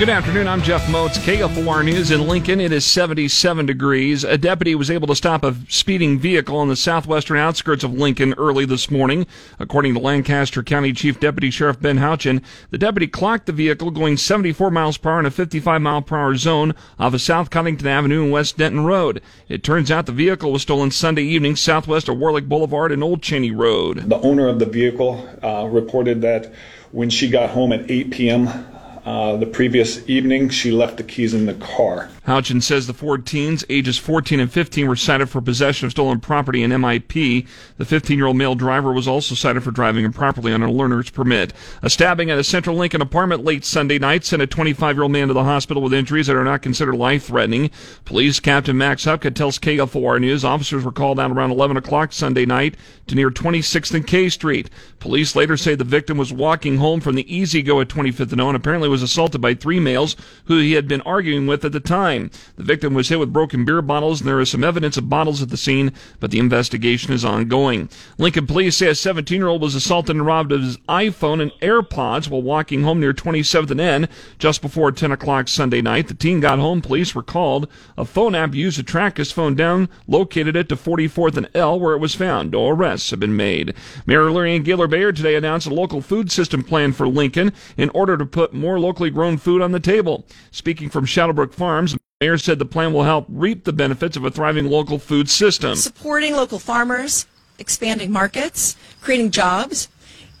[0.00, 0.48] Good afternoon.
[0.48, 2.58] I'm Jeff Motz, KFOR News in Lincoln.
[2.58, 4.24] It is 77 degrees.
[4.24, 8.32] A deputy was able to stop a speeding vehicle on the southwestern outskirts of Lincoln
[8.38, 9.26] early this morning.
[9.58, 14.16] According to Lancaster County Chief Deputy Sheriff Ben Houchin, the deputy clocked the vehicle going
[14.16, 17.86] 74 miles per hour in a 55 mile per hour zone off of South Coddington
[17.86, 19.20] Avenue and West Denton Road.
[19.50, 23.20] It turns out the vehicle was stolen Sunday evening southwest of Warlick Boulevard and Old
[23.20, 24.08] Cheney Road.
[24.08, 26.54] The owner of the vehicle uh, reported that
[26.90, 28.66] when she got home at 8 p.m.,
[29.04, 32.10] uh, the previous evening, she left the keys in the car.
[32.26, 36.20] Houchin says the four teens, ages 14 and 15, were cited for possession of stolen
[36.20, 37.46] property and MIP.
[37.78, 41.08] The 15 year old male driver was also cited for driving improperly on a learner's
[41.08, 41.54] permit.
[41.82, 45.12] A stabbing at a Central Lincoln apartment late Sunday night sent a 25 year old
[45.12, 47.70] man to the hospital with injuries that are not considered life threatening.
[48.04, 52.44] Police Captain Max Hupka tells KFOR News officers were called out around 11 o'clock Sunday
[52.44, 52.76] night
[53.06, 54.68] to near 26th and K Street.
[54.98, 58.40] Police later say the victim was walking home from the Easy Go at 25th and
[58.40, 61.72] O and apparently was assaulted by three males who he had been arguing with at
[61.72, 62.30] the time.
[62.56, 65.42] The victim was hit with broken beer bottles, and there is some evidence of bottles
[65.42, 67.88] at the scene, but the investigation is ongoing.
[68.18, 71.52] Lincoln police say a 17 year old was assaulted and robbed of his iPhone and
[71.62, 74.08] AirPods while walking home near 27th and N
[74.38, 76.08] just before 10 o'clock Sunday night.
[76.08, 76.80] The teen got home.
[76.80, 77.68] Police were called.
[77.96, 81.78] A phone app used to track his phone down located it to 44th and L
[81.78, 82.50] where it was found.
[82.50, 83.74] No arrests have been made.
[84.06, 88.16] Mayor Leirion Gaylor Baird today announced a local food system plan for Lincoln in order
[88.16, 90.24] to put more locally grown food on the table.
[90.50, 94.30] Speaking from Shadowbrook Farms, Mayor said the plan will help reap the benefits of a
[94.30, 95.74] thriving local food system.
[95.76, 97.26] Supporting local farmers,
[97.58, 99.88] expanding markets, creating jobs,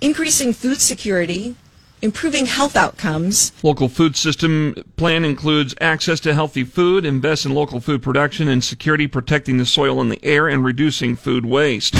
[0.00, 1.56] increasing food security,
[2.02, 3.52] improving health outcomes.
[3.62, 8.62] Local food system plan includes access to healthy food, invest in local food production and
[8.62, 11.94] security, protecting the soil and the air, and reducing food waste.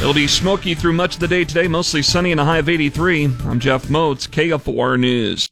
[0.00, 2.70] It'll be smoky through much of the day today, mostly sunny and a high of
[2.70, 3.26] 83.
[3.44, 5.50] I'm Jeff Motz, KFOR News.